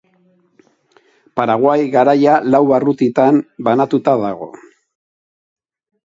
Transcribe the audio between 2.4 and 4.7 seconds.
lau barrutitan banatuta dago.